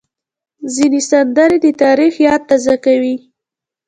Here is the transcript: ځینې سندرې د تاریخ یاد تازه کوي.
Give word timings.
ځینې 0.73 0.99
سندرې 1.09 1.57
د 1.65 1.67
تاریخ 1.83 2.13
یاد 2.27 2.41
تازه 2.49 2.75
کوي. 2.85 3.15